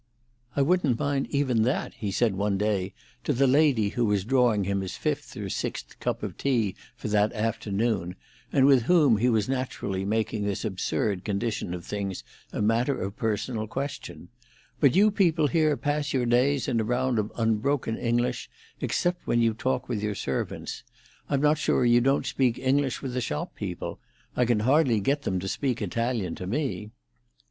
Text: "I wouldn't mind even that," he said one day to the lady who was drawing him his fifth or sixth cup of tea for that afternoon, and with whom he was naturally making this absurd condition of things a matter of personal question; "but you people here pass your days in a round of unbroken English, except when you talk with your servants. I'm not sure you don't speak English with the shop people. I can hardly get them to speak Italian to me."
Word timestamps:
"I 0.55 0.63
wouldn't 0.63 0.97
mind 0.97 1.27
even 1.29 1.61
that," 1.61 1.93
he 1.93 2.09
said 2.09 2.33
one 2.33 2.57
day 2.57 2.95
to 3.23 3.33
the 3.33 3.45
lady 3.45 3.89
who 3.89 4.03
was 4.03 4.23
drawing 4.25 4.63
him 4.63 4.81
his 4.81 4.97
fifth 4.97 5.37
or 5.37 5.47
sixth 5.47 5.99
cup 5.99 6.23
of 6.23 6.37
tea 6.37 6.73
for 6.95 7.07
that 7.09 7.31
afternoon, 7.33 8.15
and 8.51 8.65
with 8.65 8.81
whom 8.85 9.17
he 9.17 9.29
was 9.29 9.47
naturally 9.47 10.03
making 10.03 10.43
this 10.43 10.65
absurd 10.65 11.23
condition 11.23 11.71
of 11.75 11.85
things 11.85 12.23
a 12.51 12.63
matter 12.63 12.99
of 12.99 13.15
personal 13.15 13.67
question; 13.67 14.29
"but 14.79 14.95
you 14.95 15.11
people 15.11 15.45
here 15.45 15.77
pass 15.77 16.13
your 16.13 16.25
days 16.25 16.67
in 16.67 16.79
a 16.79 16.83
round 16.83 17.19
of 17.19 17.31
unbroken 17.35 17.95
English, 17.95 18.49
except 18.79 19.27
when 19.27 19.39
you 19.39 19.53
talk 19.53 19.87
with 19.87 20.01
your 20.01 20.15
servants. 20.15 20.81
I'm 21.29 21.41
not 21.41 21.59
sure 21.59 21.85
you 21.85 22.01
don't 22.01 22.25
speak 22.25 22.57
English 22.57 23.03
with 23.03 23.13
the 23.13 23.21
shop 23.21 23.53
people. 23.53 23.99
I 24.35 24.45
can 24.45 24.61
hardly 24.61 24.99
get 24.99 25.21
them 25.21 25.37
to 25.41 25.47
speak 25.47 25.79
Italian 25.79 26.33
to 26.37 26.47
me." 26.47 26.89